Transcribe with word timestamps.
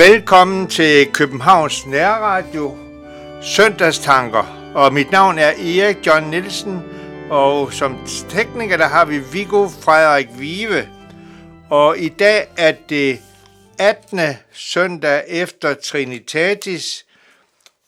Velkommen 0.00 0.66
til 0.66 1.12
Københavns 1.12 1.86
Nærradio, 1.86 2.76
Søndagstanker. 3.42 4.72
Og 4.74 4.92
mit 4.92 5.10
navn 5.10 5.38
er 5.38 5.48
Erik 5.50 6.06
John 6.06 6.30
Nielsen, 6.30 6.82
og 7.30 7.72
som 7.72 7.98
tekniker 8.28 8.76
der 8.76 8.88
har 8.88 9.04
vi 9.04 9.18
Viggo 9.18 9.68
Frederik 9.68 10.28
Vive. 10.38 10.88
Og 11.70 11.98
i 11.98 12.08
dag 12.08 12.48
er 12.56 12.72
det 12.88 13.20
18. 13.78 14.20
søndag 14.52 15.24
efter 15.28 15.74
Trinitatis, 15.74 17.06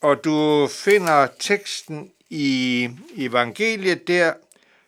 og 0.00 0.24
du 0.24 0.68
finder 0.70 1.26
teksten 1.40 2.10
i 2.30 2.88
evangeliet 3.16 4.08
der, 4.08 4.32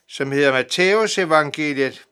som 0.08 0.32
hedder 0.32 0.52
Matteus 0.52 1.18
evangeliet, 1.18 2.04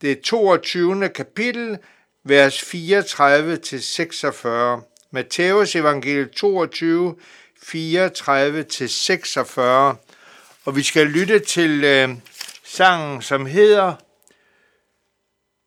det 0.00 0.20
22. 0.20 1.08
kapitel, 1.08 1.78
vers 2.24 2.62
34-46. 2.62 4.82
Matteus 5.10 5.76
evangeliet 5.76 6.30
22, 6.30 7.16
34-46. 7.62 9.60
Og 10.64 10.76
vi 10.76 10.82
skal 10.82 11.06
lytte 11.06 11.38
til 11.38 11.84
øh, 11.84 12.08
sangen, 12.64 13.22
som 13.22 13.46
hedder 13.46 13.94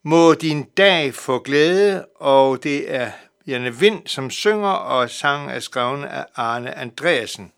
Må 0.03 0.33
din 0.33 0.63
dag 0.63 1.13
få 1.13 1.39
glæde, 1.39 2.05
og 2.15 2.63
det 2.63 2.95
er 2.95 3.11
Janne 3.47 3.75
Vind, 3.75 4.07
som 4.07 4.29
synger, 4.29 4.69
og 4.69 5.09
sangen 5.09 5.49
er 5.49 5.59
skrevet 5.59 6.05
af 6.05 6.25
Arne 6.35 6.77
Andreasen. 6.77 7.51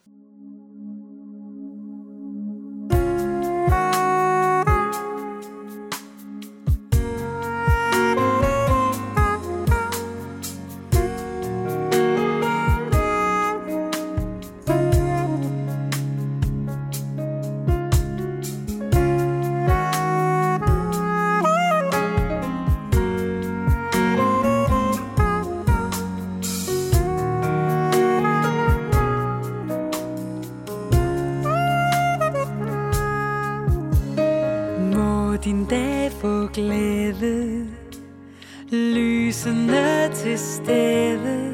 Stede 40.39 41.53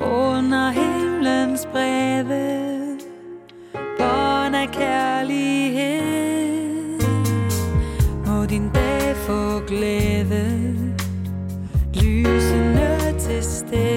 Under 0.00 0.70
himlens 0.70 1.66
brede 1.72 2.98
Bånd 3.98 4.56
af 4.56 4.68
kærlighed. 4.72 6.06
Må 8.26 8.46
din 8.46 8.70
dag 8.74 9.16
få 9.16 9.60
glæde 9.66 10.66
Lysende 11.94 13.14
til 13.18 13.42
stede. 13.44 13.95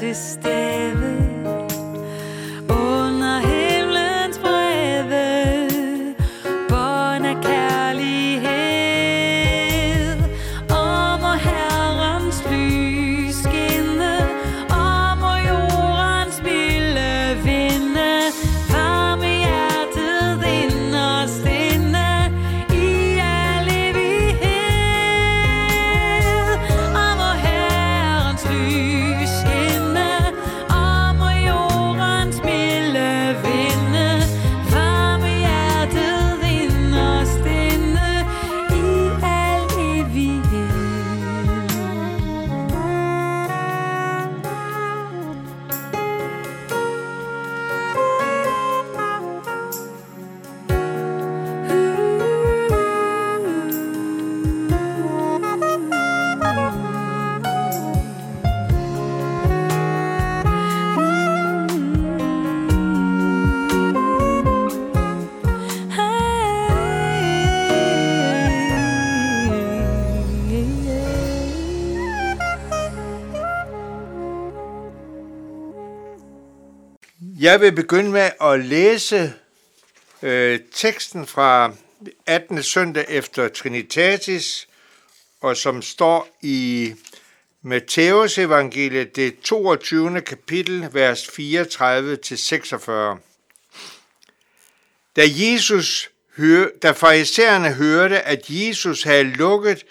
Lysende 0.00 0.65
Jeg 77.46 77.60
vil 77.60 77.72
begynde 77.72 78.10
med 78.10 78.30
at 78.40 78.64
læse 78.64 79.34
øh, 80.22 80.60
teksten 80.74 81.26
fra 81.26 81.72
18. 82.26 82.62
søndag 82.62 83.04
efter 83.08 83.48
Trinitatis, 83.48 84.68
og 85.40 85.56
som 85.56 85.82
står 85.82 86.38
i 86.42 86.94
Matthæus 87.62 88.38
evangeliet, 88.38 89.16
det 89.16 89.40
22. 89.40 90.20
kapitel, 90.20 90.88
vers 90.92 91.22
34-46. 91.22 93.20
Da 95.16 95.22
Jesus 95.26 96.10
hør, 96.36 96.68
da 96.82 96.90
farisæerne 96.90 97.72
hørte, 97.72 98.20
at 98.20 98.44
Jesus 98.48 99.02
havde 99.02 99.24
lukket 99.24 99.84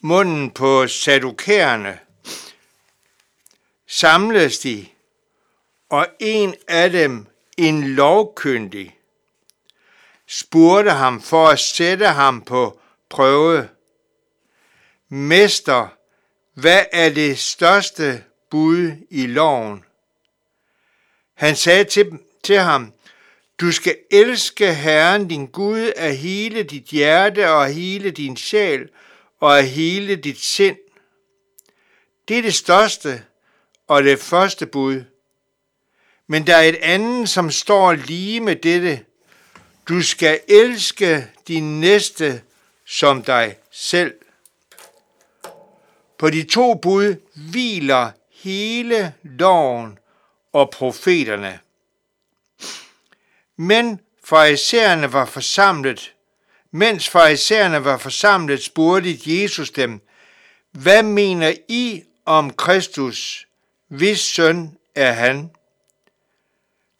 munden 0.00 0.50
på 0.50 0.86
sadukærerne, 0.86 1.98
samledes 3.86 4.58
de, 4.58 4.86
og 5.88 6.06
en 6.20 6.54
af 6.68 6.90
dem, 6.90 7.26
en 7.56 7.84
lovkyndig, 7.84 8.98
spurgte 10.26 10.90
ham 10.90 11.22
for 11.22 11.48
at 11.48 11.58
sætte 11.58 12.06
ham 12.06 12.42
på 12.42 12.80
prøve. 13.08 13.68
Mester, 15.08 15.88
hvad 16.54 16.84
er 16.92 17.10
det 17.10 17.38
største 17.38 18.24
bud 18.50 18.92
i 19.10 19.26
loven? 19.26 19.84
Han 21.34 21.56
sagde 21.56 21.84
til, 21.84 22.18
til 22.42 22.58
ham, 22.58 22.92
du 23.60 23.72
skal 23.72 23.96
elske 24.10 24.74
Herren 24.74 25.28
din 25.28 25.46
Gud 25.46 25.92
af 25.96 26.16
hele 26.16 26.62
dit 26.62 26.84
hjerte 26.84 27.50
og 27.50 27.66
af 27.66 27.74
hele 27.74 28.10
din 28.10 28.36
sjæl 28.36 28.88
og 29.40 29.58
af 29.58 29.66
hele 29.66 30.16
dit 30.16 30.38
sind. 30.38 30.76
Det 32.28 32.38
er 32.38 32.42
det 32.42 32.54
største 32.54 33.24
og 33.86 34.04
det 34.04 34.18
første 34.18 34.66
bud. 34.66 35.04
Men 36.30 36.46
der 36.46 36.56
er 36.56 36.62
et 36.62 36.76
andet, 36.76 37.28
som 37.28 37.50
står 37.50 37.92
lige 37.92 38.40
med 38.40 38.56
dette. 38.56 39.04
Du 39.88 40.02
skal 40.02 40.40
elske 40.48 41.26
din 41.48 41.80
næste 41.80 42.42
som 42.86 43.22
dig 43.22 43.56
selv. 43.70 44.14
På 46.18 46.30
de 46.30 46.42
to 46.42 46.74
bud 46.74 47.16
hviler 47.50 48.10
hele 48.42 49.14
loven 49.22 49.98
og 50.52 50.70
profeterne. 50.70 51.58
Men 53.56 54.00
farisæerne 54.24 55.12
var 55.12 55.24
forsamlet. 55.24 56.14
Mens 56.70 57.08
farisæerne 57.08 57.84
var 57.84 57.98
forsamlet, 57.98 58.62
spurgte 58.62 59.18
Jesus 59.26 59.70
dem, 59.70 60.00
hvad 60.70 61.02
mener 61.02 61.54
I 61.68 62.02
om 62.24 62.52
Kristus? 62.52 63.46
Hvis 63.88 64.20
søn 64.20 64.76
er 64.94 65.12
han? 65.12 65.50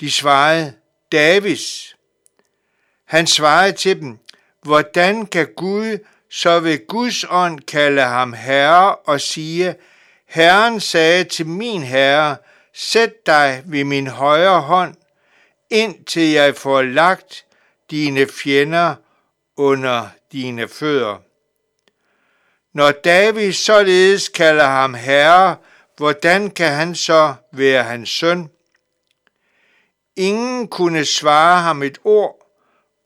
De 0.00 0.10
svarede, 0.10 0.74
Davids. 1.12 1.96
Han 3.04 3.26
svarede 3.26 3.72
til 3.72 4.00
dem, 4.00 4.18
hvordan 4.62 5.26
kan 5.26 5.48
Gud 5.56 5.98
så 6.30 6.60
ved 6.60 6.86
Guds 6.86 7.24
ånd 7.30 7.60
kalde 7.60 8.02
ham 8.02 8.32
herre 8.32 8.94
og 8.94 9.20
sige, 9.20 9.74
Herren 10.26 10.80
sagde 10.80 11.24
til 11.24 11.46
min 11.46 11.82
herre, 11.82 12.36
sæt 12.74 13.26
dig 13.26 13.62
ved 13.66 13.84
min 13.84 14.06
højre 14.06 14.60
hånd, 14.60 14.94
indtil 15.70 16.30
jeg 16.30 16.56
får 16.56 16.82
lagt 16.82 17.44
dine 17.90 18.26
fjender 18.26 18.94
under 19.56 20.08
dine 20.32 20.68
fødder. 20.68 21.16
Når 22.72 22.90
David 22.90 23.52
således 23.52 24.28
kalder 24.28 24.66
ham 24.66 24.94
herre, 24.94 25.56
hvordan 25.96 26.50
kan 26.50 26.72
han 26.72 26.94
så 26.94 27.34
være 27.52 27.82
hans 27.82 28.10
søn? 28.10 28.50
Ingen 30.18 30.68
kunne 30.68 31.04
svare 31.04 31.62
ham 31.62 31.82
et 31.82 31.98
ord, 32.04 32.46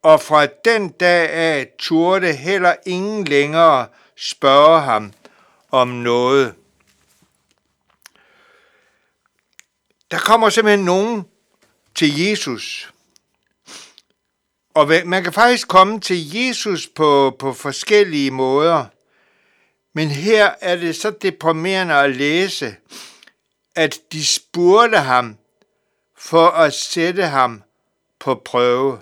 og 0.02 0.20
fra 0.20 0.46
den 0.46 0.88
dag 0.88 1.30
af 1.30 1.68
turde 1.78 2.32
heller 2.32 2.74
ingen 2.86 3.24
længere 3.24 3.88
spørge 4.16 4.80
ham 4.80 5.12
om 5.70 5.88
noget. 5.88 6.54
Der 10.10 10.18
kommer 10.18 10.50
simpelthen 10.50 10.84
nogen 10.84 11.24
til 11.94 12.20
Jesus. 12.20 12.92
Og 14.74 14.90
man 15.04 15.22
kan 15.22 15.32
faktisk 15.32 15.68
komme 15.68 16.00
til 16.00 16.34
Jesus 16.34 16.86
på, 16.86 17.36
på 17.38 17.52
forskellige 17.52 18.30
måder. 18.30 18.86
Men 19.94 20.08
her 20.08 20.54
er 20.60 20.76
det 20.76 20.96
så 20.96 21.10
deprimerende 21.10 21.94
at 21.94 22.16
læse, 22.16 22.76
at 23.74 23.98
de 24.12 24.26
spurgte 24.26 24.98
ham 24.98 25.36
for 26.24 26.48
at 26.48 26.74
sætte 26.74 27.26
ham 27.26 27.62
på 28.18 28.34
prøve. 28.34 29.00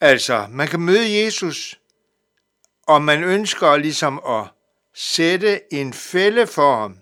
Altså, 0.00 0.46
man 0.50 0.68
kan 0.68 0.80
møde 0.80 1.24
Jesus, 1.24 1.80
og 2.86 3.02
man 3.02 3.24
ønsker 3.24 3.76
ligesom 3.76 4.20
at 4.28 4.44
sætte 4.94 5.74
en 5.74 5.92
fælde 5.92 6.46
for 6.46 6.80
ham. 6.80 6.98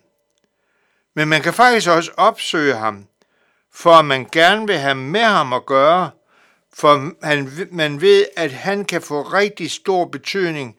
Men 1.15 1.29
man 1.29 1.43
kan 1.43 1.55
faktisk 1.55 1.89
også 1.89 2.11
opsøge 2.17 2.75
ham, 2.75 3.07
for 3.73 3.93
at 3.93 4.05
man 4.05 4.29
gerne 4.33 4.67
vil 4.67 4.79
have 4.79 4.95
med 4.95 5.25
ham 5.25 5.53
at 5.53 5.67
gøre, 5.67 6.11
for 6.75 7.25
han, 7.27 7.69
man 7.73 8.01
ved, 8.01 8.27
at 8.37 8.53
han 8.53 8.85
kan 8.85 9.03
få 9.03 9.23
rigtig 9.23 9.71
stor 9.71 10.05
betydning, 10.05 10.77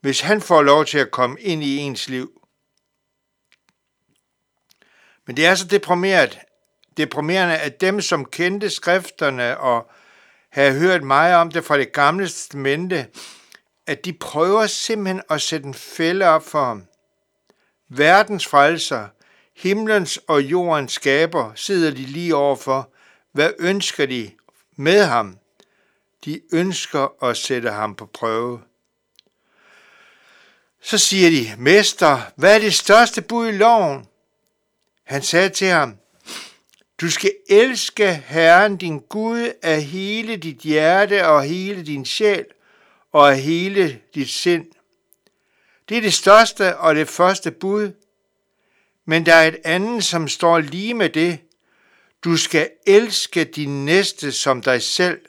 hvis 0.00 0.20
han 0.20 0.40
får 0.40 0.62
lov 0.62 0.84
til 0.84 0.98
at 0.98 1.10
komme 1.10 1.40
ind 1.40 1.62
i 1.62 1.76
ens 1.76 2.08
liv. 2.08 2.37
Men 5.28 5.36
det 5.36 5.46
er 5.46 5.54
så 5.54 5.66
deprimeret, 5.66 6.38
deprimerende, 6.96 7.56
at 7.56 7.80
dem, 7.80 8.00
som 8.00 8.24
kendte 8.24 8.70
skrifterne 8.70 9.58
og 9.58 9.90
havde 10.50 10.78
hørt 10.78 11.02
meget 11.02 11.36
om 11.36 11.50
det 11.50 11.64
fra 11.64 11.78
det 11.78 11.92
gamle 11.92 12.24
testamente, 12.26 13.06
at 13.86 14.04
de 14.04 14.12
prøver 14.12 14.66
simpelthen 14.66 15.22
at 15.30 15.42
sætte 15.42 15.66
en 15.66 15.74
fælde 15.74 16.24
op 16.24 16.46
for 16.46 16.64
ham. 16.64 16.84
Verdens 17.88 18.46
frelser, 18.46 19.08
himlens 19.56 20.16
og 20.16 20.42
jordens 20.42 20.92
skaber, 20.92 21.52
sidder 21.54 21.90
de 21.90 22.02
lige 22.02 22.36
overfor. 22.36 22.90
Hvad 23.32 23.52
ønsker 23.58 24.06
de 24.06 24.30
med 24.76 25.04
ham? 25.04 25.38
De 26.24 26.40
ønsker 26.52 27.24
at 27.24 27.36
sætte 27.36 27.70
ham 27.70 27.94
på 27.94 28.06
prøve. 28.06 28.60
Så 30.82 30.98
siger 30.98 31.30
de, 31.30 31.62
Mester, 31.62 32.20
hvad 32.36 32.54
er 32.54 32.58
det 32.58 32.74
største 32.74 33.22
bud 33.22 33.48
i 33.48 33.52
loven? 33.52 34.07
Han 35.08 35.22
sagde 35.22 35.48
til 35.48 35.66
ham, 35.66 35.96
du 37.00 37.10
skal 37.10 37.32
elske 37.48 38.14
Herren 38.14 38.76
din 38.76 38.98
Gud 38.98 39.52
af 39.62 39.82
hele 39.82 40.36
dit 40.36 40.56
hjerte 40.56 41.26
og 41.26 41.42
hele 41.42 41.86
din 41.86 42.04
sjæl 42.04 42.44
og 43.12 43.30
af 43.30 43.38
hele 43.40 44.00
dit 44.14 44.28
sind. 44.28 44.66
Det 45.88 45.96
er 45.96 46.00
det 46.00 46.12
største 46.14 46.76
og 46.76 46.94
det 46.94 47.08
første 47.08 47.50
bud. 47.50 47.92
Men 49.04 49.26
der 49.26 49.34
er 49.34 49.48
et 49.48 49.58
andet, 49.64 50.04
som 50.04 50.28
står 50.28 50.58
lige 50.58 50.94
med 50.94 51.08
det. 51.08 51.38
Du 52.24 52.36
skal 52.36 52.70
elske 52.86 53.44
din 53.44 53.84
næste 53.84 54.32
som 54.32 54.62
dig 54.62 54.82
selv. 54.82 55.20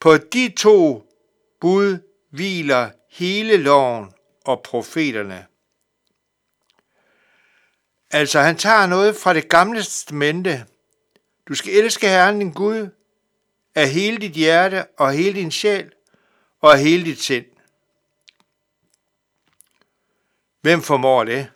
På 0.00 0.16
de 0.16 0.52
to 0.58 1.08
bud 1.60 1.98
hviler 2.30 2.90
hele 3.10 3.56
loven 3.56 4.12
og 4.44 4.62
profeterne. 4.62 5.46
Altså, 8.10 8.40
han 8.40 8.56
tager 8.56 8.86
noget 8.86 9.16
fra 9.16 9.34
det 9.34 9.48
gamle 9.48 9.78
testamente. 9.78 10.66
Du 11.48 11.54
skal 11.54 11.72
elske 11.72 12.08
Herren 12.08 12.38
din 12.38 12.52
Gud 12.52 12.88
af 13.74 13.88
hele 13.88 14.18
dit 14.18 14.32
hjerte 14.32 14.84
og 14.98 15.12
hele 15.12 15.32
din 15.32 15.50
sjæl 15.50 15.92
og 16.60 16.72
af 16.72 16.80
hele 16.80 17.04
dit 17.04 17.22
sind. 17.22 17.44
Hvem 20.60 20.82
formår 20.82 21.24
det? 21.24 21.48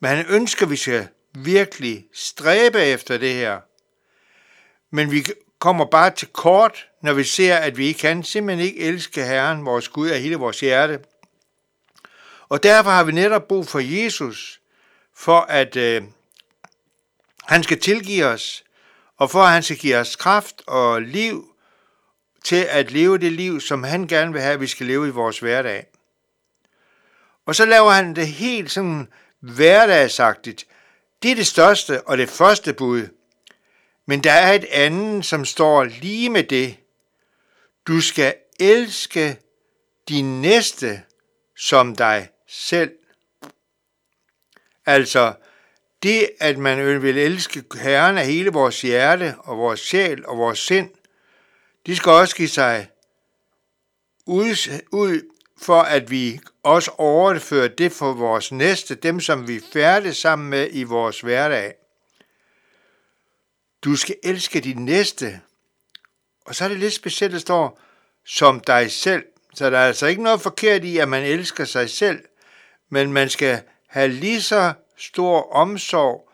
Men 0.00 0.10
han 0.10 0.26
ønsker, 0.26 0.66
at 0.66 0.70
vi 0.70 0.76
skal 0.76 1.08
virkelig 1.34 2.06
stræbe 2.12 2.78
efter 2.78 3.18
det 3.18 3.34
her. 3.34 3.60
Men 4.90 5.10
vi 5.10 5.26
kommer 5.58 5.84
bare 5.84 6.10
til 6.10 6.28
kort, 6.28 6.88
når 7.02 7.12
vi 7.12 7.24
ser, 7.24 7.56
at 7.56 7.76
vi 7.76 7.92
kan 7.92 8.24
simpelthen 8.24 8.66
ikke 8.66 8.80
elske 8.80 9.24
Herren, 9.24 9.64
vores 9.64 9.88
Gud, 9.88 10.08
af 10.08 10.20
hele 10.20 10.36
vores 10.36 10.60
hjerte. 10.60 11.04
Og 12.48 12.62
derfor 12.62 12.90
har 12.90 13.04
vi 13.04 13.12
netop 13.12 13.48
brug 13.48 13.68
for 13.68 13.78
Jesus, 13.78 14.59
for 15.20 15.40
at 15.40 15.76
øh, 15.76 16.02
han 17.44 17.62
skal 17.62 17.80
tilgive 17.80 18.26
os, 18.26 18.64
og 19.16 19.30
for 19.30 19.42
at 19.42 19.52
han 19.52 19.62
skal 19.62 19.76
give 19.76 19.96
os 19.96 20.16
kraft 20.16 20.62
og 20.66 21.02
liv 21.02 21.54
til 22.44 22.66
at 22.70 22.90
leve 22.90 23.18
det 23.18 23.32
liv, 23.32 23.60
som 23.60 23.82
han 23.82 24.06
gerne 24.06 24.32
vil 24.32 24.42
have, 24.42 24.54
at 24.54 24.60
vi 24.60 24.66
skal 24.66 24.86
leve 24.86 25.08
i 25.08 25.10
vores 25.10 25.38
hverdag. 25.38 25.86
Og 27.46 27.54
så 27.54 27.64
laver 27.64 27.90
han 27.90 28.16
det 28.16 28.26
helt 28.26 28.70
sådan 28.70 29.08
hverdagsagtigt. 29.40 30.66
Det 31.22 31.30
er 31.30 31.34
det 31.34 31.46
største 31.46 32.08
og 32.08 32.18
det 32.18 32.28
første 32.28 32.72
bud. 32.72 33.08
Men 34.06 34.24
der 34.24 34.32
er 34.32 34.52
et 34.52 34.64
andet, 34.64 35.24
som 35.24 35.44
står 35.44 35.84
lige 35.84 36.30
med 36.30 36.44
det. 36.44 36.76
Du 37.86 38.00
skal 38.00 38.34
elske 38.60 39.38
din 40.08 40.40
næste 40.40 41.02
som 41.56 41.96
dig 41.96 42.28
selv. 42.48 42.99
Altså, 44.86 45.32
det, 46.02 46.30
at 46.40 46.58
man 46.58 47.02
vil 47.02 47.18
elske 47.18 47.64
Herren 47.74 48.18
af 48.18 48.26
hele 48.26 48.50
vores 48.50 48.82
hjerte 48.82 49.34
og 49.38 49.58
vores 49.58 49.80
sjæl 49.80 50.26
og 50.26 50.38
vores 50.38 50.58
sind, 50.58 50.90
de 51.86 51.96
skal 51.96 52.12
også 52.12 52.36
give 52.36 52.48
sig 52.48 52.88
ud, 54.26 54.80
ud 54.92 55.22
for, 55.62 55.80
at 55.82 56.10
vi 56.10 56.40
også 56.62 56.90
overfører 56.98 57.68
det 57.68 57.92
for 57.92 58.12
vores 58.12 58.52
næste, 58.52 58.94
dem 58.94 59.20
som 59.20 59.48
vi 59.48 59.60
færdes 59.72 60.16
sammen 60.16 60.50
med 60.50 60.68
i 60.72 60.82
vores 60.82 61.20
hverdag. 61.20 61.74
Du 63.84 63.96
skal 63.96 64.16
elske 64.22 64.60
din 64.60 64.84
næste. 64.84 65.40
Og 66.44 66.54
så 66.54 66.64
er 66.64 66.68
det 66.68 66.78
lidt 66.78 66.94
specielt, 66.94 67.32
der 67.32 67.38
står, 67.38 67.80
som 68.24 68.60
dig 68.60 68.90
selv. 68.90 69.24
Så 69.54 69.70
der 69.70 69.78
er 69.78 69.86
altså 69.86 70.06
ikke 70.06 70.22
noget 70.22 70.40
forkert 70.40 70.84
i, 70.84 70.98
at 70.98 71.08
man 71.08 71.22
elsker 71.22 71.64
sig 71.64 71.90
selv, 71.90 72.24
men 72.88 73.12
man 73.12 73.30
skal 73.30 73.62
have 73.90 74.08
lige 74.08 74.42
så 74.42 74.72
stor 74.96 75.52
omsorg 75.52 76.30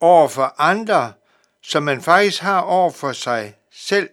over 0.00 0.28
for 0.28 0.54
andre, 0.58 1.12
som 1.62 1.82
man 1.82 2.02
faktisk 2.02 2.42
har 2.42 2.60
over 2.60 2.90
for 2.90 3.12
sig 3.12 3.56
selv. 3.72 4.10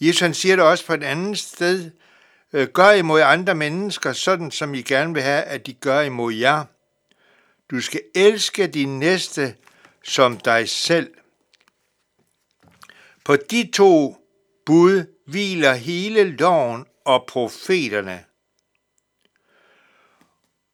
Jesus 0.00 0.20
han 0.20 0.34
siger 0.34 0.56
det 0.56 0.64
også 0.64 0.86
på 0.86 0.94
et 0.94 1.04
andet 1.04 1.38
sted. 1.38 1.90
Øh, 2.52 2.68
gør 2.68 2.90
imod 2.90 3.20
andre 3.20 3.54
mennesker, 3.54 4.12
sådan 4.12 4.50
som 4.50 4.74
I 4.74 4.82
gerne 4.82 5.14
vil 5.14 5.22
have, 5.22 5.42
at 5.42 5.66
de 5.66 5.72
gør 5.72 6.00
imod 6.00 6.32
jer. 6.32 6.64
Du 7.70 7.80
skal 7.80 8.00
elske 8.14 8.66
din 8.66 8.98
næste 8.98 9.56
som 10.02 10.38
dig 10.38 10.68
selv. 10.68 11.14
På 13.24 13.36
de 13.36 13.70
to 13.74 14.16
bud 14.66 15.04
hviler 15.26 15.74
hele 15.74 16.36
loven 16.36 16.86
og 17.04 17.24
profeterne. 17.28 18.24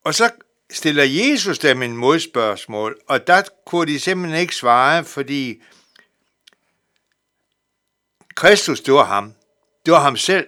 Og 0.05 0.15
så 0.15 0.31
stiller 0.73 1.05
Jesus 1.05 1.59
dem 1.59 1.83
en 1.83 1.97
modspørgsmål, 1.97 3.01
og 3.09 3.27
der 3.27 3.43
kunne 3.67 3.93
de 3.93 4.01
simpelthen 4.01 4.41
ikke 4.41 4.57
svare, 4.57 5.05
fordi 5.05 5.63
Kristus, 8.35 8.81
det 8.81 8.95
var 8.95 9.05
ham. 9.05 9.35
Det 9.87 9.93
var 9.93 10.01
ham 10.01 10.17
selv. 10.17 10.47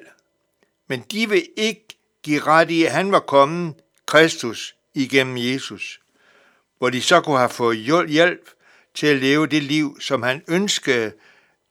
Men 0.88 1.00
de 1.00 1.29
vil 1.29 1.49
ikke 1.57 1.87
give 2.23 2.41
ret 2.41 2.71
i, 2.71 2.85
at 2.85 2.93
han 2.93 3.12
var 3.12 3.21
kommet, 3.21 3.75
Kristus, 4.07 4.75
igennem 4.95 5.37
Jesus. 5.37 6.00
Hvor 6.79 6.91
de 6.91 7.02
så 7.02 7.21
kunne 7.21 7.38
have 7.38 7.50
fået 7.50 7.79
hjælp 8.09 8.50
til 8.95 9.07
at 9.07 9.17
leve 9.17 9.47
det 9.47 9.62
liv, 9.62 10.00
som 10.00 10.23
han 10.23 10.45
ønskede, 10.49 11.12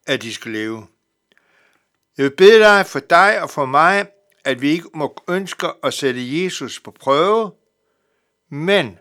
at 0.06 0.22
de 0.22 0.34
skulle 0.34 0.58
leve. 0.58 0.86
Jeg 2.18 2.24
vil 2.24 2.36
bede 2.36 2.58
dig 2.58 2.86
for 2.86 3.00
dig 3.00 3.42
og 3.42 3.50
for 3.50 3.66
mig, 3.66 4.06
at 4.44 4.62
vi 4.62 4.70
ikke 4.70 4.88
må 4.94 5.22
ønske 5.28 5.66
at 5.82 5.94
sætte 5.94 6.42
Jesus 6.42 6.80
på 6.80 6.90
prøve, 6.90 7.52
men 8.52 8.98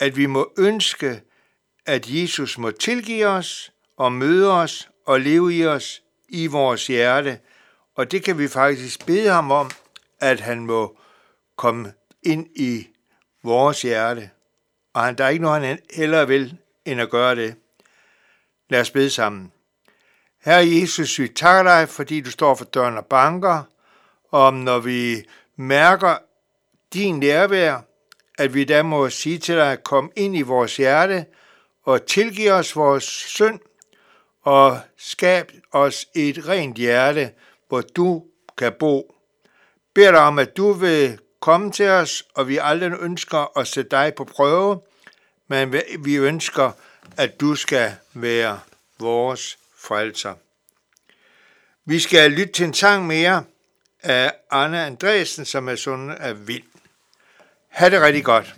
at 0.00 0.16
vi 0.16 0.26
må 0.26 0.52
ønske, 0.58 1.22
at 1.86 2.06
Jesus 2.08 2.58
må 2.58 2.70
tilgive 2.70 3.26
os 3.26 3.72
og 3.96 4.12
møde 4.12 4.52
os 4.52 4.88
og 5.06 5.20
leve 5.20 5.54
i 5.54 5.66
os 5.66 6.02
i 6.28 6.46
vores 6.46 6.86
hjerte. 6.86 7.38
Og 7.94 8.10
det 8.10 8.24
kan 8.24 8.38
vi 8.38 8.48
faktisk 8.48 9.06
bede 9.06 9.28
ham 9.28 9.50
om, 9.50 9.70
at 10.20 10.40
han 10.40 10.66
må 10.66 10.98
komme 11.56 11.92
ind 12.22 12.46
i 12.54 12.86
vores 13.42 13.82
hjerte. 13.82 14.30
Og 14.94 15.02
han, 15.02 15.18
der 15.18 15.24
er 15.24 15.28
ikke 15.28 15.42
noget, 15.42 15.62
han 15.62 15.78
hellere 15.94 16.28
vil, 16.28 16.56
end 16.84 17.00
at 17.00 17.10
gøre 17.10 17.36
det. 17.36 17.54
Lad 18.68 18.80
os 18.80 18.90
bede 18.90 19.10
sammen. 19.10 19.52
Herre 20.44 20.68
Jesus, 20.68 21.18
vi 21.18 21.28
takker 21.28 21.62
dig, 21.62 21.88
fordi 21.88 22.20
du 22.20 22.30
står 22.30 22.54
for 22.54 22.64
døren 22.64 22.96
og 22.96 23.06
banker, 23.06 23.62
og 24.30 24.54
når 24.54 24.78
vi 24.78 25.24
mærker 25.56 26.18
din 26.92 27.18
nærvær, 27.18 27.80
at 28.38 28.54
vi 28.54 28.64
da 28.64 28.82
må 28.82 29.10
sige 29.10 29.38
til 29.38 29.54
dig, 29.54 29.72
at 29.72 29.84
kom 29.84 30.12
ind 30.16 30.36
i 30.36 30.42
vores 30.42 30.76
hjerte 30.76 31.26
og 31.84 32.06
tilgive 32.06 32.52
os 32.52 32.76
vores 32.76 33.04
synd, 33.04 33.60
og 34.42 34.80
skab 34.96 35.52
os 35.72 36.06
et 36.14 36.48
rent 36.48 36.76
hjerte, 36.76 37.30
hvor 37.68 37.80
du 37.80 38.24
kan 38.58 38.72
bo. 38.78 39.14
Bed 39.94 40.12
dig 40.12 40.18
om, 40.18 40.38
at 40.38 40.56
du 40.56 40.72
vil 40.72 41.18
komme 41.40 41.72
til 41.72 41.88
os, 41.88 42.24
og 42.34 42.48
vi 42.48 42.58
aldrig 42.62 42.92
ønsker 43.00 43.58
at 43.58 43.66
sætte 43.66 43.90
dig 43.90 44.14
på 44.14 44.24
prøve, 44.24 44.80
men 45.48 45.74
vi 45.98 46.16
ønsker, 46.16 46.72
at 47.16 47.40
du 47.40 47.54
skal 47.54 47.96
være 48.14 48.60
vores 48.98 49.58
frelser. 49.76 50.34
Vi 51.84 51.98
skal 51.98 52.30
lytte 52.30 52.52
til 52.52 52.64
en 52.64 52.74
sang 52.74 53.06
mere 53.06 53.44
af 54.02 54.32
Anna 54.50 54.86
Andresen, 54.86 55.44
som 55.44 55.68
er 55.68 55.76
sådan 55.76 56.10
af 56.10 56.48
Vild. 56.48 56.73
Ha' 57.74 57.90
det 57.90 58.00
rigtig 58.02 58.24
godt. 58.24 58.56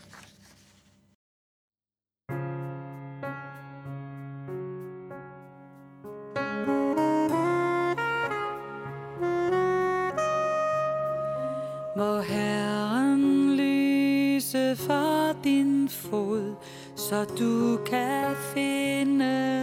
Må 11.97 12.21
Herren 12.21 13.57
lyse 13.57 14.77
for 14.77 15.43
din 15.45 15.89
fod, 15.89 16.55
så 16.97 17.25
du 17.39 17.85
kan 17.85 18.37
finde 18.55 19.56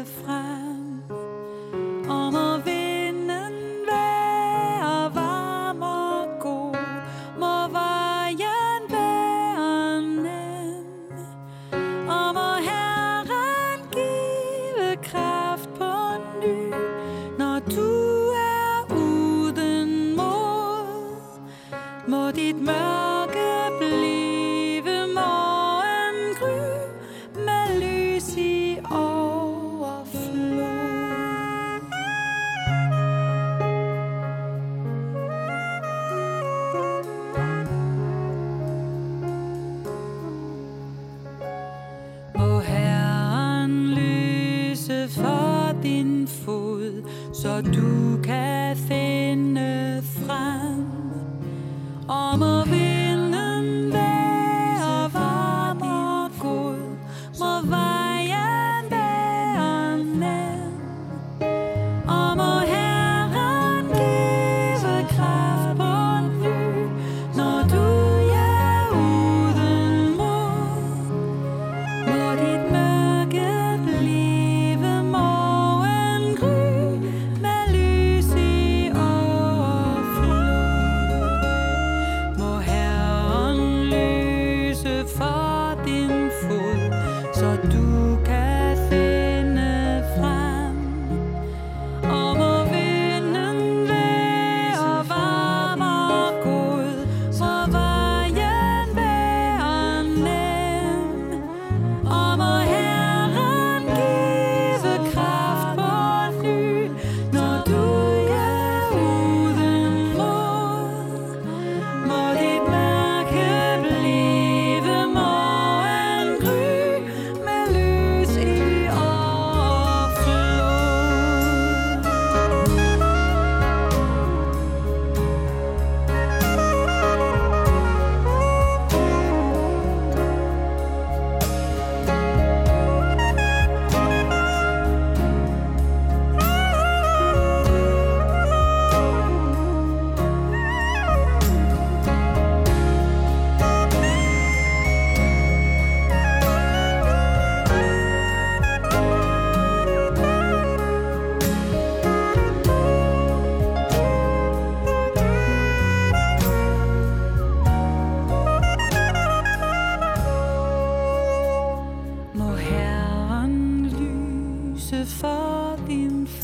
din 46.23 46.27
fod, 46.27 47.03
så 47.33 47.61
du 47.61 48.21
kan 48.23 48.77
finde 48.77 50.01
frem. 50.03 50.85
Og 52.07 52.39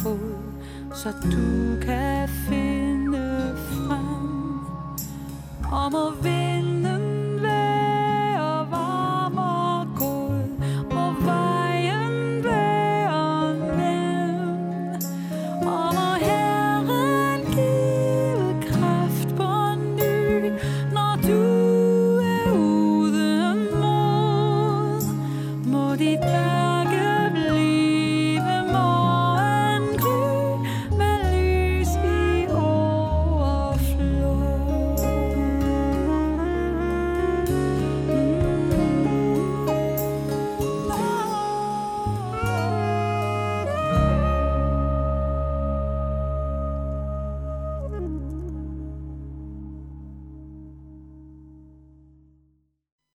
fod, 0.03 0.37
så 0.93 1.09
du 1.23 1.79
kan 1.85 2.29
finde 2.29 3.55
frem. 3.57 4.59
Og 5.71 5.91
må 5.91 6.11
vinde. 6.21 6.38